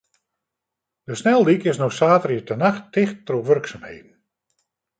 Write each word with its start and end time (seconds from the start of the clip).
De 1.09 1.15
sneldyk 1.21 1.63
is 1.73 1.79
no 1.83 1.89
saterdeitenacht 1.99 2.83
ticht 2.97 3.17
troch 3.27 3.47
wurksumheden. 3.49 4.13